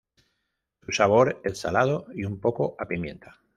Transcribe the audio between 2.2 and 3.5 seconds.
un poco a pimienta.